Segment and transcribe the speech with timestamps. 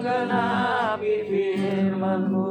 [0.00, 2.48] menggenapi firmanmu.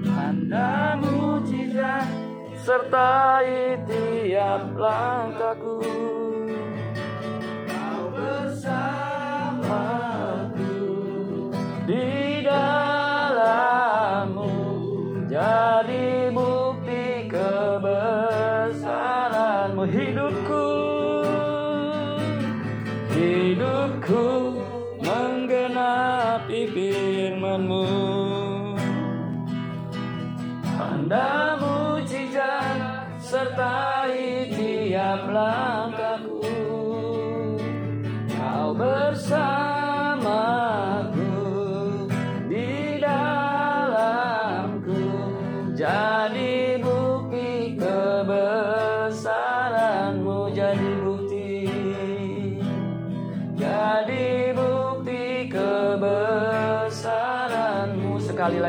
[0.00, 2.08] Tanda mujizat
[2.56, 5.76] sertai tiap langkahku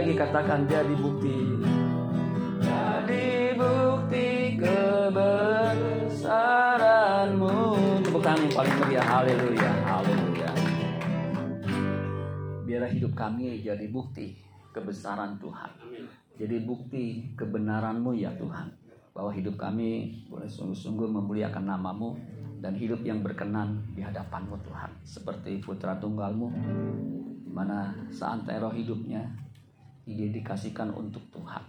[0.03, 1.63] lagi katakan jadi bukti.
[2.59, 7.55] Jadi bukti kebesaranmu.
[8.03, 8.99] Tepuk tangan paling meriah.
[8.99, 10.51] Haleluya haleluya.
[12.67, 14.35] Biarlah hidup kami jadi bukti
[14.75, 15.71] kebesaran Tuhan.
[16.35, 18.75] Jadi bukti kebenaranmu ya Tuhan.
[19.15, 22.19] Bahwa hidup kami boleh sungguh-sungguh memuliakan namamu
[22.59, 24.91] dan hidup yang berkenan di hadapanmu Tuhan.
[25.07, 26.51] Seperti putra tunggalmu
[27.47, 29.52] di mana seantero hidupnya
[30.07, 31.63] didedikasikan untuk Tuhan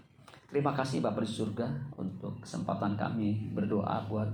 [0.51, 1.67] terima kasih Bapak di surga
[1.99, 4.29] untuk kesempatan kami berdoa buat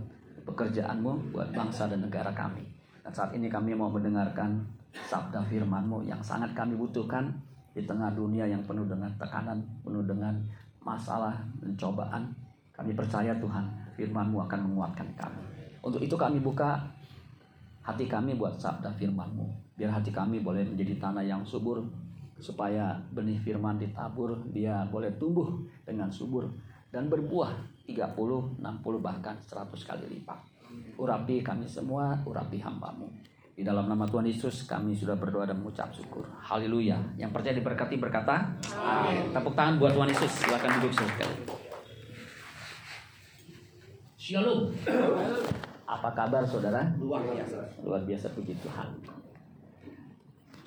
[0.45, 2.65] pekerjaanmu buat bangsa dan negara kami
[3.05, 4.61] dan saat ini kami mau mendengarkan
[5.07, 7.31] sabda firmanmu yang sangat kami butuhkan
[7.71, 10.35] di tengah dunia yang penuh dengan tekanan penuh dengan
[10.83, 12.35] masalah dan cobaan
[12.81, 15.45] kami percaya Tuhan firman-Mu akan menguatkan kami.
[15.85, 16.81] Untuk itu kami buka
[17.85, 19.77] hati kami buat sabda firman-Mu.
[19.77, 21.85] Biar hati kami boleh menjadi tanah yang subur
[22.41, 26.49] supaya benih firman ditabur, dia boleh tumbuh dengan subur
[26.91, 27.55] dan berbuah
[27.87, 28.65] 30, 60
[28.99, 30.41] bahkan 100 kali lipat.
[30.99, 33.09] Urapi kami semua, urapi hamba-Mu.
[33.61, 36.25] Di dalam nama Tuhan Yesus kami sudah berdoa dan mengucap syukur.
[36.41, 36.97] Haleluya.
[37.21, 39.29] Yang percaya diberkati berkata, Amin.
[39.37, 40.33] Tepuk tangan buat Tuhan Yesus.
[40.33, 41.37] Silakan duduk sekali.
[44.17, 44.73] Shalom.
[45.91, 46.87] Apa kabar saudara?
[47.03, 48.89] luar biasa Luar biasa puji Tuhan.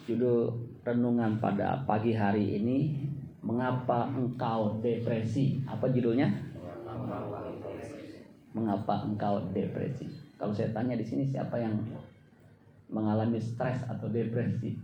[0.03, 0.51] Judul
[0.83, 2.91] renungan pada pagi hari ini,
[3.39, 5.63] mengapa engkau depresi?
[5.63, 6.27] Apa judulnya?
[8.51, 10.05] Mengapa engkau depresi?
[10.35, 11.79] Kalau saya tanya di sini siapa yang
[12.91, 14.75] mengalami stres atau depresi?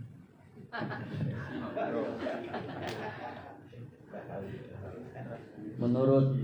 [5.76, 6.36] Menurut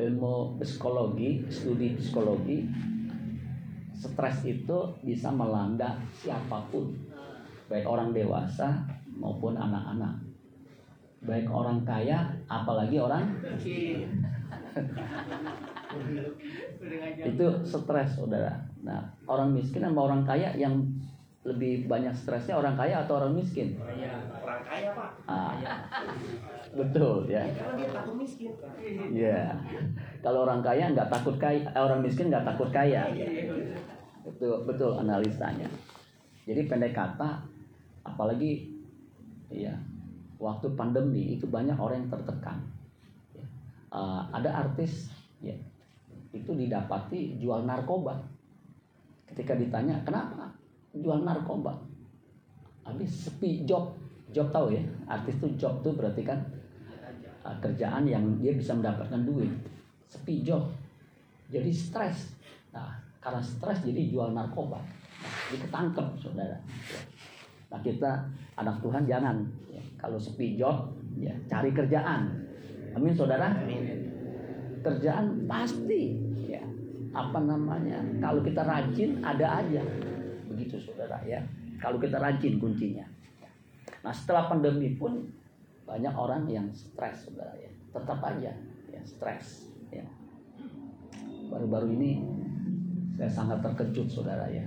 [0.00, 2.64] ilmu psikologi, studi psikologi,
[3.92, 6.94] stres itu bisa melanda siapa pun,
[7.68, 8.84] baik orang dewasa
[9.20, 10.16] maupun anak-anak,
[11.24, 13.24] baik orang kaya, apalagi orang
[17.18, 18.52] itu stres, saudara.
[18.84, 20.80] Nah, orang miskin sama orang kaya yang
[21.46, 23.78] lebih banyak stresnya orang kaya atau orang miskin?
[23.78, 25.52] orang kaya pak Ah,
[26.76, 27.40] betul ya.
[27.46, 28.52] karena dia takut miskin
[29.14, 29.56] Iya.
[30.20, 33.08] Kalau orang kaya nggak takut kaya, eh, orang miskin nggak takut kaya.
[34.26, 35.68] Betul, betul analisanya.
[36.44, 37.40] Jadi pendek kata,
[38.06, 38.70] apalagi
[39.48, 39.74] ya
[40.38, 42.58] waktu pandemi itu banyak orang yang tertekan.
[43.34, 43.44] Ya.
[43.92, 45.10] Eh, ada artis,
[45.42, 45.54] ya
[46.32, 48.20] itu didapati jual narkoba.
[49.28, 50.52] Ketika ditanya kenapa
[50.94, 51.76] jual narkoba,
[52.86, 53.92] habis sepi job,
[54.32, 56.40] job tahu ya, artis itu job tuh berarti kan
[57.44, 59.52] uh, kerjaan yang dia bisa mendapatkan duit.
[60.08, 60.64] Sepi job.
[61.52, 62.32] Jadi stres.
[62.72, 64.80] Nah karena stres jadi jual narkoba.
[65.18, 66.56] Nah, jadi ketangkep saudara
[67.68, 68.24] nah kita
[68.56, 69.36] anak Tuhan jangan.
[69.68, 70.90] Ya, kalau sepi job
[71.20, 72.32] ya cari kerjaan.
[72.96, 73.52] Amin saudara.
[74.82, 76.16] Kerjaan pasti
[76.48, 76.62] ya.
[77.12, 78.00] Apa namanya?
[78.18, 79.82] Kalau kita rajin ada aja.
[80.48, 81.44] Begitu saudara ya.
[81.78, 83.06] Kalau kita rajin kuncinya.
[84.02, 85.28] Nah setelah pandemi pun
[85.84, 87.70] banyak orang yang stres saudara ya.
[87.92, 88.52] Tetap aja
[88.88, 90.04] ya stres ya.
[91.48, 92.20] Baru-baru ini
[93.18, 94.64] saya sangat terkejut saudara ya.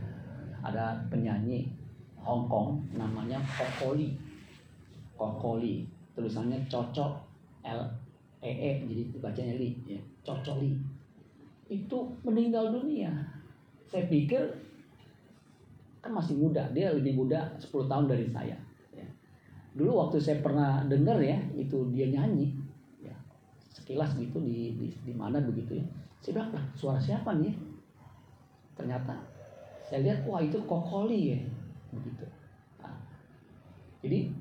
[0.62, 1.81] Ada penyanyi
[2.22, 4.14] Hong Kong namanya Kokoli.
[5.18, 7.14] Kokoli tulisannya cocok
[7.66, 7.82] L
[8.42, 9.74] E E jadi bacanya li.
[9.86, 10.78] Ya Cocoli
[11.72, 13.10] itu meninggal dunia.
[13.88, 14.42] Saya pikir
[16.02, 18.58] kan masih muda dia lebih muda 10 tahun dari saya.
[18.92, 19.08] Ya.
[19.78, 22.52] dulu waktu saya pernah dengar ya itu dia nyanyi
[23.00, 23.16] ya
[23.72, 25.86] sekilas gitu di di, di mana begitu ya.
[26.22, 27.54] Saya bilang "Lah, suara siapa nih?
[28.78, 29.14] Ternyata
[29.86, 31.40] saya lihat wah itu kokoli ya
[31.92, 32.26] begitu
[34.02, 34.34] Jadi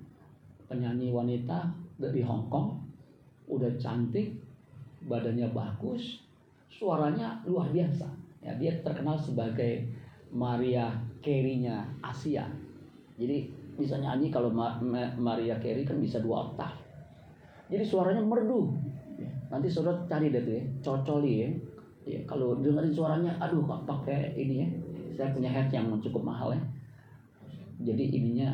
[0.70, 1.68] penyanyi wanita
[2.00, 2.80] dari Hong Kong
[3.50, 4.40] udah cantik,
[5.04, 6.24] badannya bagus,
[6.72, 8.08] suaranya luar biasa.
[8.40, 9.84] Ya, dia terkenal sebagai
[10.32, 12.48] Maria Carey-nya Asia.
[13.20, 16.72] Jadi bisa nyanyi kalau Ma- Ma- Maria Carey kan bisa dua oktav.
[17.68, 18.72] Jadi suaranya merdu.
[19.20, 21.50] Ya, Nanti saudara cari deh tuh ya, cocoli ya.
[22.08, 24.68] Ya, kalau dengerin suaranya, aduh kok pakai ini ya.
[25.20, 26.62] Saya punya head yang cukup mahal ya.
[27.80, 28.50] Jadi ininya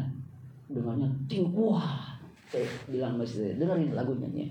[0.71, 2.15] dengarnya ting wah.
[2.47, 4.47] Saya bilang masih dengerin lagunya ya.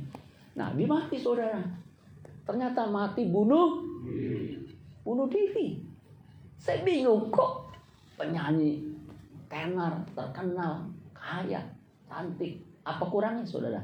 [0.59, 1.63] Nah, dia mati saudara.
[2.43, 3.81] Ternyata mati bunuh
[5.07, 5.79] bunuh diri.
[6.59, 7.71] Saya bingung kok
[8.19, 8.83] penyanyi
[9.51, 11.61] tenar terkenal kaya
[12.09, 13.81] cantik apa kurangnya saudara?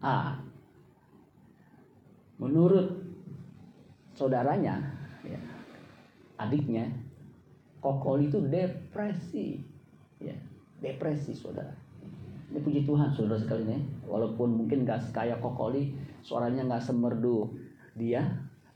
[0.00, 0.40] Ah,
[2.40, 2.88] menurut
[4.16, 4.80] saudaranya,
[5.20, 5.36] ya,
[6.40, 6.88] adiknya,
[7.80, 9.60] Kokol itu depresi,
[10.20, 10.36] ya,
[10.84, 11.72] depresi saudara.
[12.52, 17.48] Ini puji Tuhan saudara sekalian ya, walaupun mungkin gak sekaya Kokoli, suaranya nggak semerdu
[17.96, 18.20] dia,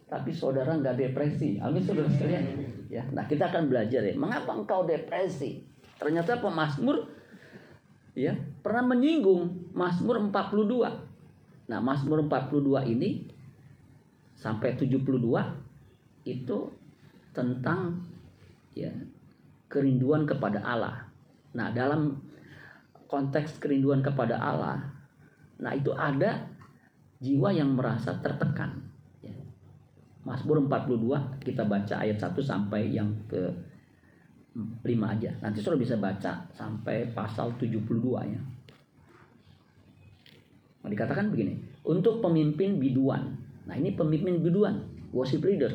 [0.08, 1.60] tapi saudara nggak depresi.
[1.60, 2.44] Amin saudara sekalian.
[2.88, 5.64] Ya, nah kita akan belajar ya, mengapa engkau depresi?
[5.98, 7.10] Ternyata pemazmur
[8.14, 8.30] ya
[8.62, 11.68] pernah menyinggung Mazmur 42.
[11.68, 13.26] Nah, Mazmur 42 ini
[14.38, 15.02] sampai 72
[16.24, 16.58] itu
[17.34, 17.98] tentang
[18.75, 18.93] ya
[19.71, 21.11] kerinduan kepada Allah.
[21.55, 22.19] Nah, dalam
[23.11, 24.82] konteks kerinduan kepada Allah,
[25.59, 26.47] nah itu ada
[27.23, 28.82] jiwa yang merasa tertekan.
[29.23, 29.35] Ya.
[30.26, 33.50] Mazmur 42 kita baca ayat 1 sampai yang ke
[34.55, 35.31] 5 aja.
[35.43, 37.82] Nanti saudara bisa baca sampai pasal 72
[38.31, 38.41] ya.
[40.85, 43.41] Nah, dikatakan begini, untuk pemimpin biduan.
[43.65, 44.85] Nah, ini pemimpin biduan,
[45.17, 45.73] worship leader.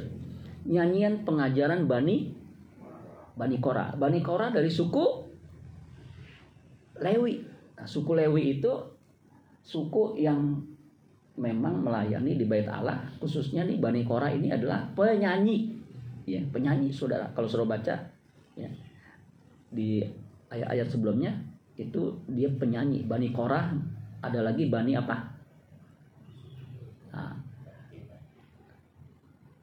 [0.70, 2.39] Nyanyian pengajaran Bani
[3.40, 3.96] Bani Kora.
[3.96, 5.06] Bani Kora dari suku
[7.00, 7.40] Lewi.
[7.80, 8.72] Nah, suku Lewi itu
[9.64, 10.60] suku yang
[11.40, 15.80] memang melayani di bait Allah, khususnya nih Bani Kora ini adalah penyanyi.
[16.28, 17.32] Ya, penyanyi Saudara.
[17.32, 17.96] Kalau Saudara baca
[18.60, 18.68] ya,
[19.72, 20.04] di
[20.52, 21.32] ayat-ayat sebelumnya
[21.80, 23.72] itu dia penyanyi Bani Korah
[24.20, 25.16] ada lagi Bani apa
[27.16, 27.34] nah,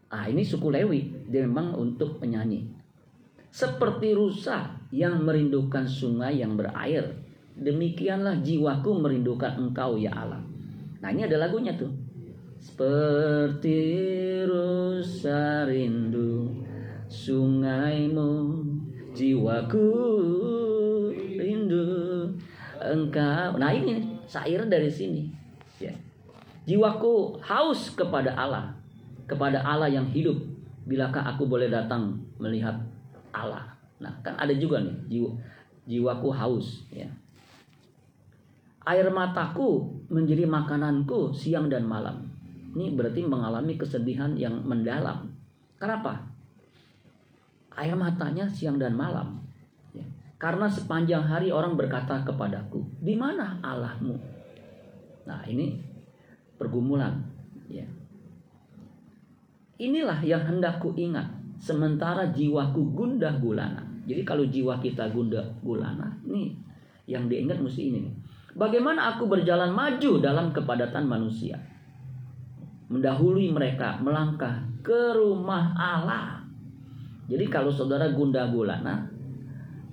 [0.08, 2.75] ah ini suku Lewi dia memang untuk penyanyi
[3.56, 7.08] seperti rusa yang merindukan sungai yang berair.
[7.56, 10.44] Demikianlah jiwaku merindukan engkau ya Allah.
[11.00, 11.88] Nah ini ada lagunya tuh.
[12.60, 13.80] Seperti
[14.44, 16.52] rusa rindu
[17.08, 18.60] sungaimu
[19.16, 19.88] jiwaku
[21.16, 21.88] rindu
[22.76, 23.56] engkau.
[23.56, 25.32] Nah ini syair dari sini.
[25.80, 25.96] Ya.
[26.68, 28.76] Jiwaku haus kepada Allah
[29.24, 30.36] kepada Allah yang hidup.
[30.84, 32.76] Bilakah aku boleh datang melihat
[33.36, 35.30] Allah nah kan ada juga nih jiwa
[35.84, 37.08] jiwaku haus ya
[38.86, 42.32] air mataku menjadi makananku siang dan malam
[42.76, 45.32] ini berarti mengalami kesedihan yang mendalam
[45.76, 46.36] kenapa
[47.76, 49.44] air matanya siang dan malam.
[49.92, 50.04] Ya.
[50.40, 54.16] Karena sepanjang hari orang berkata kepadaku, di mana Allahmu?
[55.28, 55.76] Nah ini
[56.56, 57.20] pergumulan.
[57.68, 57.84] Ya.
[59.76, 61.28] Inilah yang hendak ku ingat.
[61.56, 63.82] Sementara jiwaku gundah gulana.
[64.06, 66.54] Jadi kalau jiwa kita gundah gulana, ini
[67.10, 67.98] yang diingat mesti ini.
[68.06, 68.14] nih.
[68.56, 71.60] Bagaimana aku berjalan maju dalam kepadatan manusia?
[72.86, 76.40] Mendahului mereka melangkah ke rumah Allah.
[77.26, 79.10] Jadi kalau saudara gundah gulana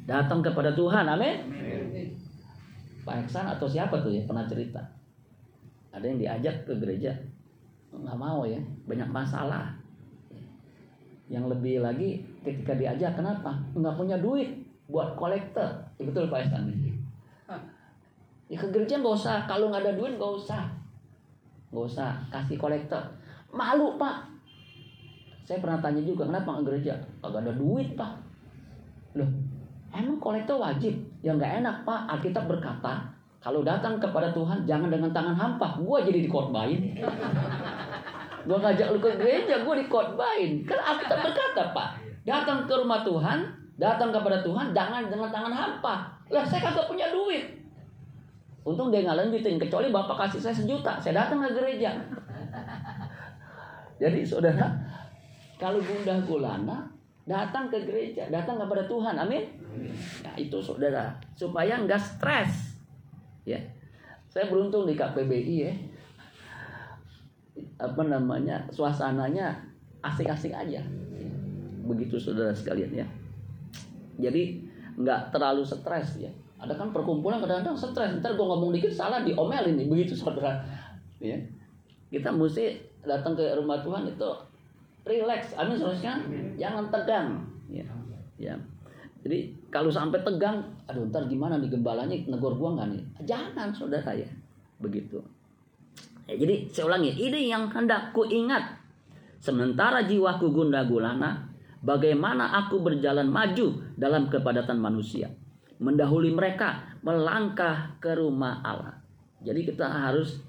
[0.06, 1.38] datang kepada Tuhan, amin.
[3.04, 4.80] Pak Eksan atau siapa tuh ya pernah cerita.
[5.92, 7.12] Ada yang diajak ke gereja,
[7.92, 9.76] nggak mau ya, banyak masalah.
[11.34, 13.58] Yang lebih lagi ketika diajak kenapa?
[13.74, 14.54] Nggak punya duit
[14.86, 15.66] buat kolektor.
[15.98, 16.70] Ya, betul Pak Eksan.
[18.52, 20.62] Ya ke gereja nggak usah, kalau nggak ada duit nggak usah,
[21.74, 22.22] nggak usah.
[22.30, 23.02] Kasih kolektor.
[23.50, 24.34] Malu Pak,
[25.44, 26.96] saya pernah tanya juga kenapa nggak gereja?
[27.20, 28.16] Kagak ada duit pak.
[29.20, 29.28] Loh
[29.94, 30.96] emang kolektor wajib?
[31.20, 32.08] Ya nggak enak pak.
[32.08, 33.12] Alkitab berkata
[33.44, 35.76] kalau datang kepada Tuhan jangan dengan tangan hampa.
[35.84, 36.80] Gua jadi dikotbain
[38.44, 41.90] gua ngajak lu ke gereja gua dikotbain kan Alkitab berkata pak
[42.24, 43.40] datang ke rumah Tuhan
[43.80, 45.96] datang kepada Tuhan jangan dengan tangan hampa
[46.32, 47.44] lah saya kagak punya duit
[48.64, 51.92] untung dia nggak lanjutin kecuali bapak kasih saya sejuta saya datang ke gereja
[54.02, 54.72] jadi saudara
[55.58, 59.16] kalau gundah gulana datang ke gereja, datang kepada Tuhan.
[59.16, 59.44] Amin.
[60.24, 62.84] Nah, itu Saudara, supaya nggak stres.
[63.48, 63.60] Ya.
[64.28, 65.74] Saya beruntung di KPBI ya.
[67.78, 68.66] Apa namanya?
[68.74, 69.54] Suasananya
[70.04, 70.82] asik-asik aja.
[71.84, 73.08] Begitu Saudara sekalian ya.
[74.18, 74.62] Jadi
[74.98, 76.30] nggak terlalu stres ya.
[76.64, 78.24] Ada kan perkumpulan kadang-kadang stres.
[78.24, 79.88] Ntar gue ngomong dikit salah diomelin nih.
[79.90, 80.64] Begitu saudara.
[81.20, 81.36] Ya.
[82.08, 84.30] Kita mesti datang ke rumah Tuhan itu
[85.04, 85.52] relax.
[85.60, 86.24] Amin seharusnya
[86.56, 87.44] jangan tegang.
[87.68, 87.84] Ya.
[88.40, 88.56] Ya.
[89.24, 93.04] Jadi kalau sampai tegang, aduh ntar gimana nih gembalanya negor gua nggak nih?
[93.28, 94.28] Jangan saudara ya.
[94.80, 95.20] Begitu.
[96.24, 98.80] Ya, jadi saya ulangi, ini yang hendak ku ingat.
[99.44, 101.52] Sementara jiwaku gunda gulana,
[101.84, 105.28] bagaimana aku berjalan maju dalam kepadatan manusia.
[105.84, 109.04] Mendahului mereka melangkah ke rumah Allah.
[109.44, 110.40] Jadi kita harus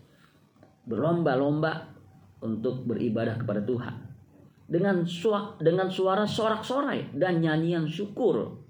[0.87, 1.91] berlomba-lomba
[2.39, 3.95] untuk beribadah kepada Tuhan.
[4.65, 8.63] Dengan suara, dengan suara sorak-sorai dan nyanyian syukur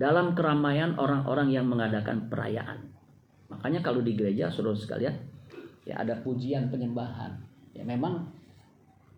[0.00, 2.88] dalam keramaian orang-orang yang mengadakan perayaan.
[3.52, 5.29] Makanya kalau di gereja saudara sekalian
[5.84, 7.32] ya ada pujian penyembahan.
[7.72, 8.26] Ya memang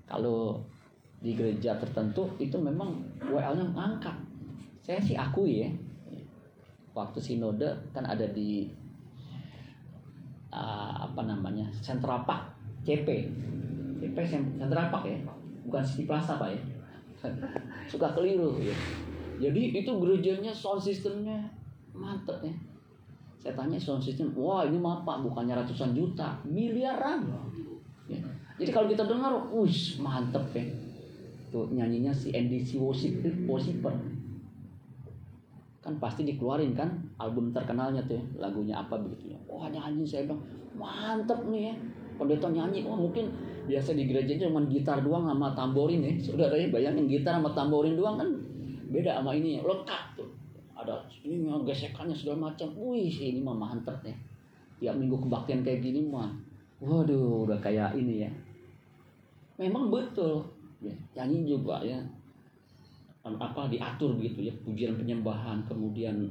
[0.06, 0.60] kalau
[1.22, 4.16] di gereja tertentu itu memang WL-nya ngangkat.
[4.82, 5.70] Saya sih akui ya.
[6.92, 8.68] Waktu sinode kan ada di
[10.52, 11.70] uh, apa namanya?
[11.72, 12.52] Sentra Pak
[12.82, 13.08] CP.
[14.02, 15.18] CP Sentra Pak ya.
[15.64, 16.60] Bukan City Plaza Pak ya.
[17.90, 18.74] Suka keliru ya.
[19.38, 21.38] Jadi itu gerejanya sound systemnya
[21.94, 22.54] mantep ya.
[23.42, 27.26] Saya tanya sound system, wah ini mah pak bukannya ratusan juta, miliaran.
[28.06, 28.22] Ya.
[28.54, 30.62] Jadi kalau kita dengar, wush mantep ya.
[31.50, 33.90] Tuh nyanyinya si NDC Worshipper.
[35.82, 39.38] Kan pasti dikeluarin kan album terkenalnya tuh ya, lagunya apa begitu ya.
[39.50, 40.46] Wah nyanyi saya bilang
[40.78, 41.74] mantep nih ya.
[42.14, 43.26] Pendeta nyanyi, wah mungkin
[43.66, 46.14] biasa di gereja cuma gitar doang sama tamborin ya.
[46.22, 48.30] Saudara ya bayangin gitar sama tamborin doang kan
[48.94, 50.30] beda sama ini lengkap tuh
[50.82, 52.68] ada ini gesekannya segala macam.
[52.74, 54.16] Wih ini mah mantep nih
[54.82, 56.34] tiap minggu kebaktian kayak gini mah.
[56.82, 58.30] Waduh udah kayak ini ya.
[59.62, 60.42] Memang betul.
[60.82, 62.02] Ya, nyanyi juga ya.
[63.22, 66.26] Apa diatur begitu ya pujian penyembahan kemudian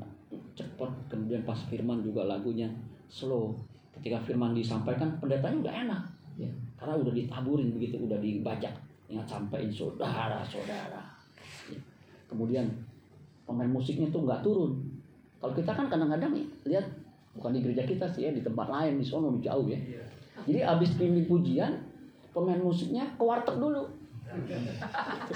[0.51, 2.67] cepat kemudian pas firman juga lagunya
[3.07, 3.55] slow.
[3.95, 6.03] Ketika firman disampaikan pendetanya udah enak.
[6.35, 8.73] Ya karena udah ditaburin begitu udah dibajak
[9.05, 11.03] ingat sampaikan saudara-saudara.
[12.25, 12.67] Kemudian
[13.51, 14.79] pemain musiknya tuh nggak turun.
[15.43, 16.31] Kalau kita kan kadang-kadang
[16.63, 16.87] lihat
[17.35, 19.75] bukan di gereja kita sih ya di tempat lain di sono jauh ya.
[20.47, 21.75] Jadi abis pimpin pujian
[22.31, 23.83] pemain musiknya ke warteg dulu.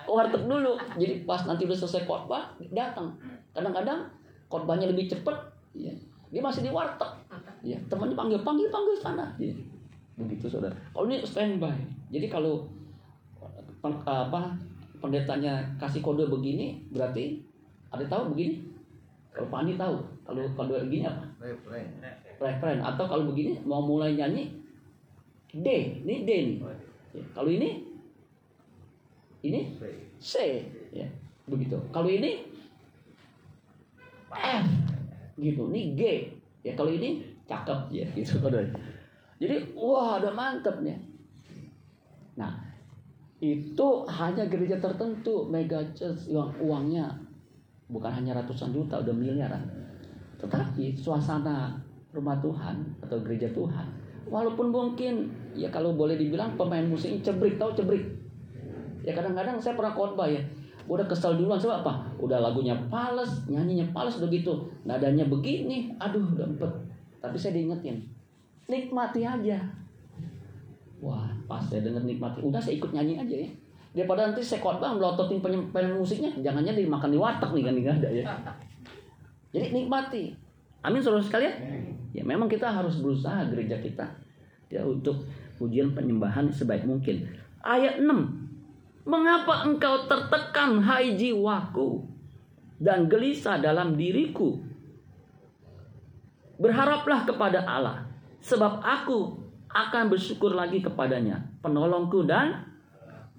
[0.00, 0.78] Ke warteg dulu.
[0.94, 3.18] Jadi pas nanti udah selesai khotbah datang.
[3.50, 4.06] Kadang-kadang
[4.46, 5.36] khotbahnya lebih cepet
[5.74, 5.90] ya
[6.30, 7.10] dia masih di warteg.
[7.66, 9.26] Ya temannya panggil panggil panggil sana.
[9.42, 9.50] Ya.
[10.20, 10.76] begitu saudara.
[10.92, 11.74] Kalau ini standby.
[12.12, 12.68] Jadi kalau
[13.82, 14.52] apa
[15.00, 17.40] pendetanya kasih kode begini berarti
[17.90, 18.68] ada tahu begini?
[19.32, 21.24] Kalau Pani tahu kalau kode begini apa?
[22.40, 24.52] Referen atau kalau begini mau mulai nyanyi
[25.50, 25.66] D
[26.06, 26.56] ini D nih.
[27.10, 27.90] Ya, kalau ini
[29.42, 29.60] ini
[30.20, 30.62] C
[30.94, 31.08] ya
[31.48, 31.80] begitu.
[31.90, 32.46] Kalau ini
[34.30, 34.66] F
[35.40, 35.66] gitu.
[35.72, 36.02] Ini G
[36.62, 38.38] ya kalau ini cakep ya gitu.
[39.40, 41.00] Jadi wah ada mantep nih.
[42.38, 42.69] Nah
[43.40, 45.48] itu hanya gereja tertentu.
[45.48, 47.08] Mega church yang uangnya
[47.88, 49.64] bukan hanya ratusan juta udah miliaran.
[50.36, 51.76] Tetapi suasana
[52.12, 53.86] rumah Tuhan atau gereja Tuhan
[54.26, 58.04] walaupun mungkin ya kalau boleh dibilang pemain musiknya cebrik tahu cebrik?
[59.00, 60.40] Ya kadang-kadang saya pernah khotbah ya
[60.90, 61.92] udah kesel duluan sebab apa?
[62.20, 64.68] Udah lagunya pales nyanyinya pales udah gitu.
[64.84, 66.46] Nadanya begini aduh udah
[67.20, 68.00] tapi saya diingetin
[68.64, 69.60] nikmati aja
[71.00, 72.44] Wah, pas saya denger nikmati.
[72.44, 73.48] Udah saya ikut nyanyi aja ya.
[73.90, 78.08] Daripada nanti saya khotbah melototin penyanyi musiknya, jangannya dimakan di warteg nih kan nggak ada
[78.12, 78.24] ya.
[79.50, 80.24] Jadi nikmati.
[80.86, 81.52] Amin saudara sekalian.
[82.14, 84.06] Ya memang kita harus berusaha gereja kita
[84.70, 85.26] ya untuk
[85.58, 87.26] pujian penyembahan sebaik mungkin.
[87.60, 89.08] Ayat 6.
[89.08, 92.04] Mengapa engkau tertekan hai jiwaku
[92.78, 94.60] dan gelisah dalam diriku?
[96.60, 98.06] Berharaplah kepada Allah
[98.44, 99.40] sebab aku
[99.70, 102.66] akan bersyukur lagi kepadanya, penolongku dan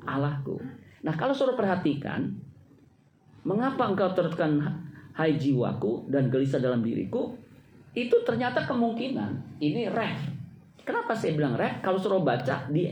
[0.08, 0.58] Allahku.
[1.04, 2.32] Nah, kalau saudara perhatikan,
[3.44, 4.64] mengapa engkau tertekan
[5.12, 7.36] hai jiwaku dan gelisah dalam diriku?
[7.92, 10.32] Itu ternyata kemungkinan ini ref.
[10.88, 11.84] Kenapa saya bilang ref?
[11.84, 12.88] Kalau saudara baca di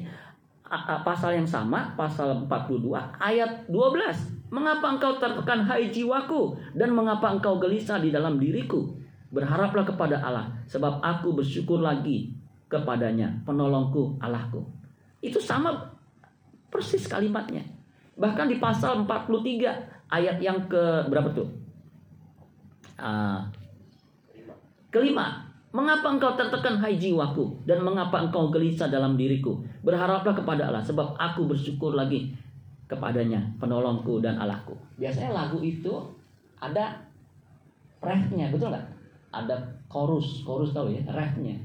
[1.08, 2.92] pasal yang sama, pasal 42
[3.24, 4.52] ayat 12.
[4.52, 8.98] Mengapa engkau tertekan hai jiwaku dan mengapa engkau gelisah di dalam diriku?
[9.30, 12.39] Berharaplah kepada Allah, sebab aku bersyukur lagi
[12.70, 14.62] kepadanya, penolongku, Allahku.
[15.20, 15.90] Itu sama
[16.70, 17.66] persis kalimatnya.
[18.16, 21.50] Bahkan di pasal 43 ayat yang ke berapa tuh?
[23.00, 23.42] Uh,
[24.94, 29.60] kelima, mengapa engkau tertekan hai jiwaku dan mengapa engkau gelisah dalam diriku?
[29.82, 32.38] Berharaplah kepada Allah sebab aku bersyukur lagi
[32.86, 34.78] kepadanya, penolongku dan Allahku.
[35.02, 35.92] Biasanya lagu itu
[36.60, 37.10] ada
[38.00, 38.86] refnya betul nggak
[39.36, 39.56] ada
[39.92, 41.56] chorus chorus tahu ya refnya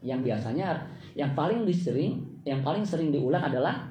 [0.00, 0.80] yang biasanya
[1.12, 3.84] yang paling disering yang paling sering diulang adalah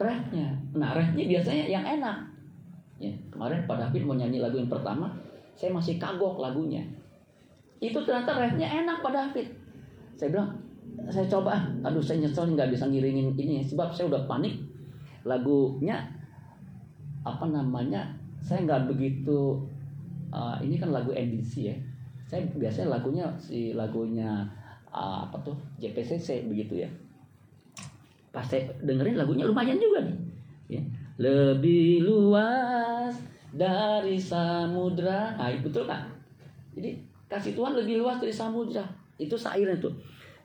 [0.00, 0.50] refnya.
[0.74, 2.16] Nah refnya biasanya yang enak.
[2.98, 5.14] Ya kemarin Pak David mau nyanyi lagu yang pertama
[5.54, 6.82] saya masih kagok lagunya.
[7.78, 9.46] Itu ternyata refnya enak Pak David.
[10.18, 10.50] Saya bilang
[11.08, 11.62] saya coba.
[11.86, 14.58] Aduh saya nyesel nggak bisa ngiringin ini sebab saya udah panik.
[15.22, 16.00] Lagunya
[17.20, 18.08] apa namanya
[18.40, 19.60] saya nggak begitu
[20.32, 21.76] uh, ini kan lagu NDC ya.
[22.26, 24.48] Saya biasanya lagunya si lagunya
[24.94, 25.56] uh, apa tuh?
[25.78, 26.90] JPCC begitu ya.
[28.30, 30.16] Pas saya dengerin lagunya lumayan juga nih.
[30.70, 30.82] Ya.
[31.18, 33.18] lebih luas
[33.50, 35.34] dari samudra.
[35.34, 36.06] Nah betul kan
[36.74, 36.94] jadi
[37.26, 38.86] kasih Tuhan lebih luas dari samudra.
[39.18, 39.92] Itu sairnya tuh.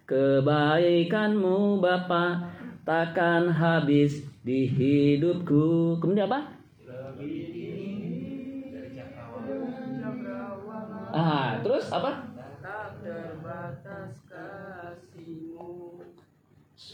[0.09, 2.49] Kebaikanmu Bapa
[2.81, 5.97] takkan habis di hidupku.
[6.01, 6.41] Kemudian apa?
[11.15, 12.24] Ah terus apa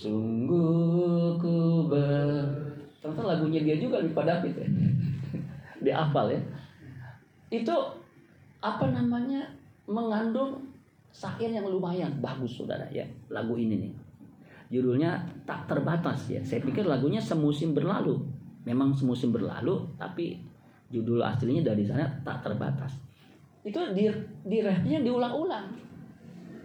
[0.01, 2.41] Sungguh ku ber
[3.01, 4.67] Ternyata lagunya dia juga Pak David ya.
[6.01, 6.41] Hafal ya.
[7.53, 7.75] Itu
[8.61, 9.45] apa namanya
[9.85, 10.65] Mengandung
[11.13, 12.17] syair yang lumayan.
[12.21, 13.93] Bagus saudara ya Lagu ini nih.
[14.73, 16.41] Judulnya Tak Terbatas ya.
[16.41, 18.17] Saya pikir lagunya semusim berlalu.
[18.65, 20.41] Memang semusim berlalu Tapi
[20.89, 22.97] judul aslinya dari sana Tak Terbatas.
[23.61, 24.09] Itu di,
[24.45, 24.57] di
[25.05, 25.65] diulang-ulang.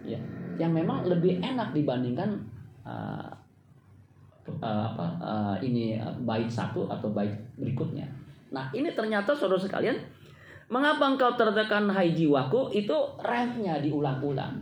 [0.07, 0.21] Ya
[0.57, 2.40] yang memang lebih enak dibandingkan
[2.87, 3.28] uh,
[4.47, 8.07] apa uh, ini bait satu atau bait berikutnya.
[8.55, 9.99] Nah ini ternyata saudara sekalian,
[10.71, 14.55] mengapa engkau tertekan hai jiwaku itu refnya diulang-ulang.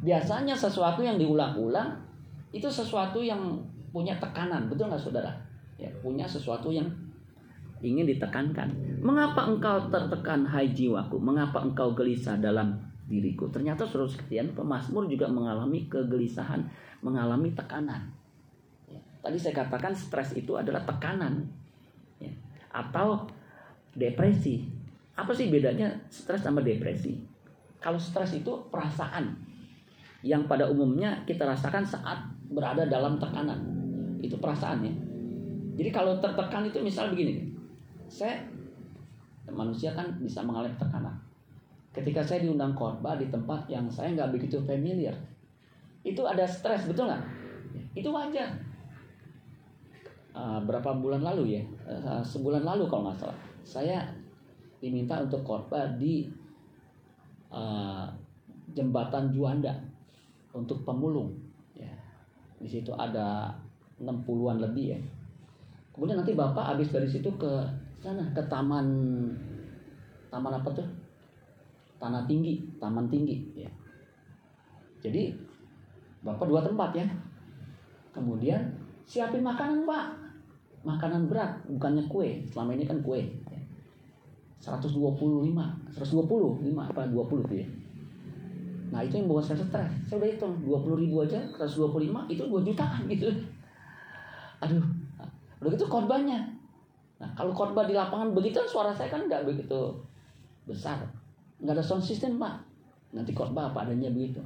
[0.00, 1.92] Biasanya sesuatu yang diulang-ulang
[2.56, 3.60] itu sesuatu yang
[3.92, 5.30] punya tekanan, betul nggak saudara?
[5.76, 6.88] Ya punya sesuatu yang
[7.84, 8.72] ingin ditekankan.
[9.04, 11.20] Mengapa engkau tertekan hai jiwaku?
[11.20, 12.80] Mengapa engkau gelisah dalam
[13.10, 13.50] diriku.
[13.52, 16.64] Ternyata saudara sekalian, pemazmur juga mengalami kegelisahan,
[17.02, 18.08] mengalami tekanan.
[18.88, 19.02] Ya.
[19.20, 21.44] Tadi saya katakan stres itu adalah tekanan,
[22.22, 22.30] ya.
[22.70, 23.26] atau
[23.92, 24.64] depresi.
[25.12, 27.20] Apa sih bedanya stres sama depresi?
[27.82, 29.34] Kalau stres itu perasaan
[30.22, 33.58] yang pada umumnya kita rasakan saat berada dalam tekanan.
[34.22, 34.94] Itu perasaannya.
[35.74, 37.50] Jadi kalau tertekan itu misal begini,
[38.06, 38.38] saya
[39.50, 41.16] manusia kan bisa mengalami tekanan
[41.92, 45.12] ketika saya diundang khotbah di tempat yang saya nggak begitu familiar
[46.02, 47.22] itu ada stres betul nggak?
[47.94, 48.50] Itu wajar.
[50.32, 51.62] Uh, berapa bulan lalu ya?
[51.86, 53.38] Uh, sebulan lalu kalau nggak salah.
[53.62, 53.98] Saya
[54.82, 56.26] diminta untuk khotbah di
[57.54, 58.10] uh,
[58.74, 59.78] jembatan Juanda
[60.50, 61.30] untuk pemulung
[61.78, 61.92] ya.
[62.58, 63.54] Di situ ada
[64.02, 65.00] 60-an lebih ya.
[65.94, 67.52] Kemudian nanti bapak habis dari situ ke
[68.02, 68.86] sana ke taman
[70.32, 70.88] taman apa tuh?
[72.02, 73.70] Tanah tinggi, taman tinggi ya.
[74.98, 75.51] Jadi
[76.22, 77.06] Bapak dua tempat ya.
[78.14, 78.58] Kemudian
[79.06, 80.06] siapin makanan, Pak.
[80.82, 82.42] Makanan berat, bukannya kue.
[82.50, 83.22] Selama ini kan kue.
[83.22, 83.60] Ya.
[84.62, 87.66] 125, 125 apa 20 tuh ya.
[88.94, 89.90] Nah itu yang bawa saya stres.
[90.06, 93.26] Saya udah hitung 20 ribu aja, 125 itu 2 jutaan gitu.
[94.62, 94.84] Aduh,
[95.58, 96.38] udah gitu korbannya.
[97.18, 99.94] Nah kalau khotbah di lapangan begitu suara saya kan nggak begitu
[100.66, 100.98] besar
[101.62, 102.58] nggak ada sound system pak
[103.14, 104.42] nanti khotbah apa adanya begitu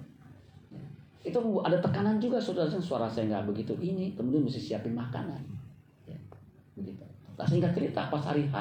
[1.27, 5.43] itu ada tekanan juga saudara suara saya nggak begitu ini kemudian mesti siapin makanan.
[6.07, 6.19] Ya,
[6.79, 7.03] begitu.
[7.35, 8.55] Nah, singkat cerita pas hari H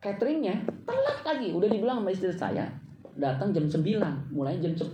[0.00, 1.50] cateringnya telat lagi.
[1.50, 2.70] Udah dibilang sama istri saya
[3.18, 3.82] datang jam 9
[4.30, 4.86] mulai jam 10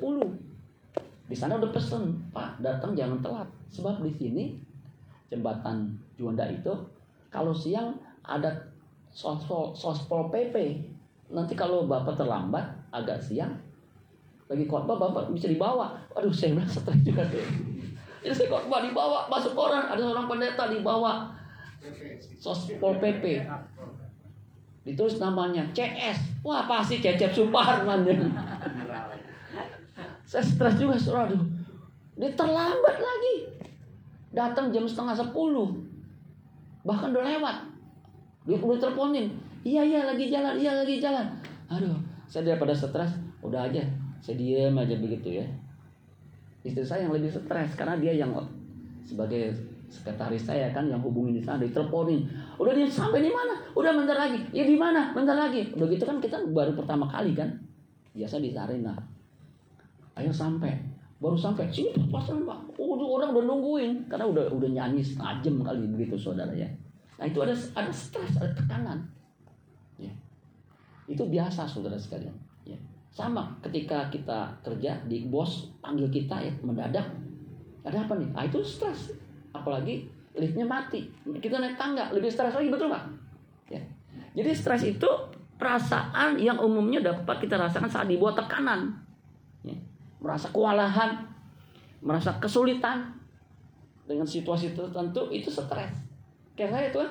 [1.27, 3.49] di sana udah pesen pak datang jangan telat.
[3.71, 4.45] Sebab di sini
[5.29, 6.73] jembatan Juanda itu
[7.29, 7.93] kalau siang
[8.25, 8.51] ada
[9.13, 10.81] sospol sospol PP
[11.35, 12.63] nanti kalau bapak terlambat
[12.95, 13.53] agak siang
[14.47, 15.99] lagi khotbah bapak bisa dibawa.
[16.15, 17.43] Aduh saya bilang stres juga tuh
[18.27, 19.31] jadi saya khotbah dibawa.
[19.31, 21.31] Masuk orang ada seorang pendeta dibawa.
[22.43, 23.47] Sospol pp
[24.87, 28.07] ditulis namanya CS wah pasti Cecep Suparman?
[28.07, 28.15] Ya.
[30.23, 31.43] saya stres juga saudara aduh.
[32.19, 33.51] Dia terlambat lagi.
[34.31, 35.75] Datang jam setengah sepuluh.
[36.87, 37.57] Bahkan udah lewat.
[38.47, 39.27] Dia udah teleponin.
[39.67, 41.27] Iya iya lagi jalan iya lagi jalan.
[41.67, 43.87] Aduh saya daripada stres udah aja
[44.21, 45.47] saya aja begitu ya.
[46.67, 48.35] Istri saya yang lebih stres karena dia yang
[49.07, 49.55] sebagai
[49.87, 52.27] sekretaris saya kan yang hubungin di sana diteleponin.
[52.59, 53.55] Udah dia sampai di mana?
[53.73, 54.41] Udah bentar lagi.
[54.51, 55.15] Ya di mana?
[55.15, 55.71] Bentar lagi.
[55.79, 57.55] Udah gitu kan kita baru pertama kali kan?
[58.17, 58.97] Biasa di Sarina
[60.17, 60.73] ayo sampai.
[61.17, 61.69] Baru sampai.
[61.73, 62.59] Sini pasangan pak.
[62.77, 63.93] Udah orang udah nungguin.
[64.09, 66.69] Karena udah udah nyanyi setengah kali begitu saudara ya.
[67.17, 69.01] Nah itu ada ada stres ada tekanan
[69.97, 70.13] ya.
[71.09, 72.35] Itu biasa saudara sekalian.
[72.67, 72.77] Ya.
[73.17, 77.09] Sama ketika kita kerja di bos panggil kita ya mendadak.
[77.81, 78.29] Ada apa nih?
[78.37, 79.17] Ah itu stres.
[79.57, 80.05] Apalagi
[80.37, 81.09] liftnya mati.
[81.25, 83.05] Kita naik tangga lebih stres lagi betul nggak?
[83.73, 83.81] Ya.
[84.37, 85.09] Jadi stres itu
[85.57, 88.93] perasaan yang umumnya dapat kita rasakan saat di bawah tekanan.
[89.65, 89.73] Ya.
[90.21, 91.17] Merasa kewalahan,
[92.05, 93.17] merasa kesulitan
[94.05, 96.05] dengan situasi tertentu itu stres.
[96.53, 97.09] Kayak saya tuh,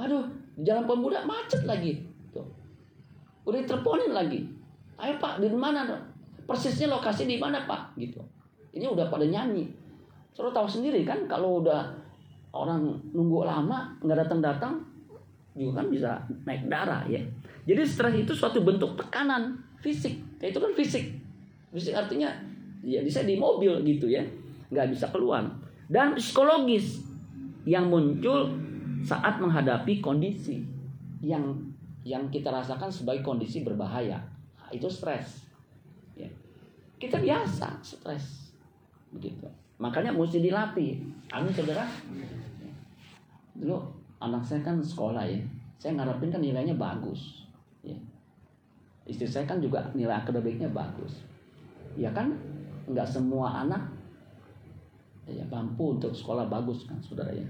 [0.00, 0.24] aduh,
[0.56, 2.08] di jalan pemuda macet lagi.
[3.44, 4.61] Udah teleponin lagi.
[4.98, 5.86] Ayo Pak, di mana?
[6.44, 7.96] Persisnya lokasi di mana Pak?
[7.96, 8.18] Gitu.
[8.72, 9.68] Ini udah pada nyanyi.
[10.32, 11.92] Suruh tahu sendiri kan kalau udah
[12.52, 14.80] orang nunggu lama nggak datang-datang
[15.52, 16.10] juga kan bisa
[16.48, 17.20] naik darah ya.
[17.68, 20.16] Jadi stres itu suatu bentuk tekanan fisik.
[20.40, 21.04] Ya, itu kan fisik.
[21.72, 22.32] Fisik artinya
[22.80, 24.24] ya bisa di mobil gitu ya,
[24.72, 25.44] nggak bisa keluar.
[25.92, 27.04] Dan psikologis
[27.68, 28.48] yang muncul
[29.04, 30.64] saat menghadapi kondisi
[31.22, 31.54] yang
[32.02, 34.18] yang kita rasakan sebagai kondisi berbahaya.
[34.72, 35.44] Itu stres.
[36.16, 36.28] Ya.
[36.96, 38.56] Kita biasa stres.
[39.12, 39.44] Begitu.
[39.76, 40.98] Makanya mesti dilatih.
[41.28, 41.84] Amin saudara.
[43.52, 43.76] Dulu
[44.18, 45.38] anak saya kan sekolah ya.
[45.76, 47.44] Saya ngarepin kan nilainya bagus.
[47.84, 47.94] Ya.
[49.04, 51.20] Istri saya kan juga nilai akademiknya bagus.
[51.98, 52.32] Ya kan
[52.88, 53.84] nggak semua anak
[55.28, 57.46] ya mampu untuk sekolah bagus kan saudara ya.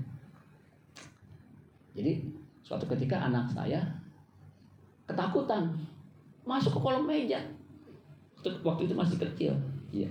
[1.93, 2.25] Jadi
[2.65, 3.81] suatu ketika anak saya
[5.05, 5.77] ketakutan
[6.43, 7.39] masuk ke kolom meja.
[8.43, 9.53] Waktu itu masih kecil.
[9.95, 10.11] Iya.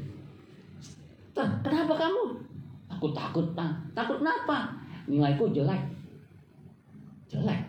[1.35, 2.23] Kenapa kamu?
[2.91, 3.71] Aku takut, Pak.
[3.95, 4.71] Takut kenapa?
[5.07, 5.81] Nilaiku jelek.
[7.31, 7.59] Jelek.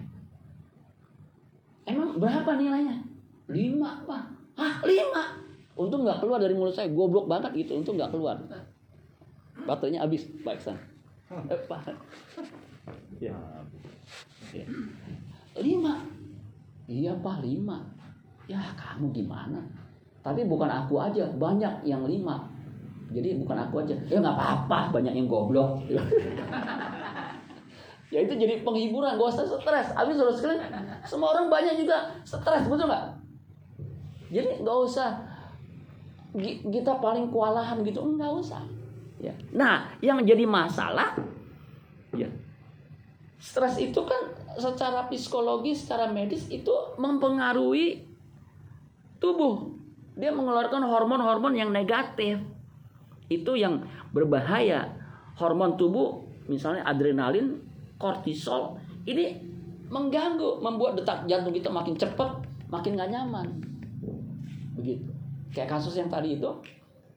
[1.87, 3.03] Emang berapa nilainya?
[3.51, 4.23] Lima, Pak.
[4.55, 5.41] Hah, lima?
[5.75, 6.91] Untung nggak keluar dari mulut saya.
[6.93, 7.81] Goblok banget gitu.
[7.81, 8.39] Untung nggak keluar.
[9.67, 10.79] Baterainya habis, Pak Iksan.
[11.51, 11.91] Eh, Pak.
[13.19, 13.35] Ya.
[15.59, 16.03] Lima.
[16.87, 17.83] Iya, Pak, lima.
[18.51, 19.63] Ya, kamu gimana?
[20.23, 22.47] Tapi bukan aku aja, banyak yang lima.
[23.13, 23.95] Jadi bukan aku aja.
[24.09, 25.83] Ya nggak apa-apa, banyak yang goblok.
[28.13, 29.89] ya itu jadi penghiburan, gak usah stres.
[29.93, 30.63] Habis terus sekalian,
[31.05, 33.05] semua orang banyak juga stres, betul nggak?
[34.33, 35.11] Jadi nggak usah
[36.73, 38.63] kita paling kewalahan gitu, nggak usah.
[39.21, 39.35] Ya.
[39.53, 41.13] Nah, yang jadi masalah,
[42.17, 42.29] ya
[43.43, 44.23] stres itu kan
[44.55, 48.12] secara psikologis, secara medis itu mempengaruhi
[49.23, 49.71] tubuh.
[50.19, 52.43] Dia mengeluarkan hormon-hormon yang negatif.
[53.31, 54.91] Itu yang berbahaya.
[55.39, 57.63] Hormon tubuh misalnya adrenalin
[57.97, 59.39] kortisol ini
[59.89, 63.47] mengganggu membuat detak jantung kita makin cepat makin gak nyaman.
[64.77, 65.09] Begitu.
[65.55, 66.51] Kayak kasus yang tadi itu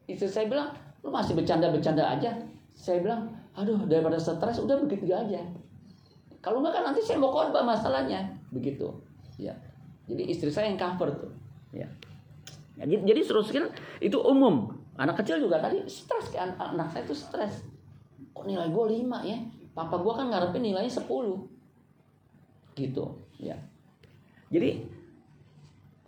[0.08, 0.72] istri saya bilang
[1.04, 2.32] lu masih bercanda-bercanda aja.
[2.72, 5.44] Saya bilang aduh daripada stres udah begitu aja.
[6.40, 8.24] Kalau enggak kan nanti saya mau korban masalahnya.
[8.54, 8.88] Begitu.
[9.36, 9.52] Ya.
[10.08, 11.45] Jadi istri saya yang cover tuh
[11.76, 11.88] ya,
[12.80, 13.68] ya jadi terus kan
[14.00, 17.68] itu umum Anak kecil juga tadi stres kan anak saya itu stres.
[18.32, 19.36] Kok nilai gue 5 ya?
[19.76, 21.04] Papa gue kan ngarepin nilainya 10.
[22.76, 23.04] Gitu,
[23.36, 23.56] ya.
[24.48, 24.88] Jadi